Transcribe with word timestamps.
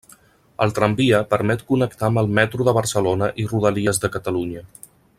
El 0.65 0.71
tramvia 0.77 1.19
permet 1.33 1.61
connectar 1.73 2.07
amb 2.09 2.21
el 2.23 2.31
Metro 2.39 2.67
de 2.69 2.75
Barcelona 2.81 3.31
i 3.45 3.49
Rodalies 3.55 4.03
de 4.07 4.13
Catalunya. 4.19 4.69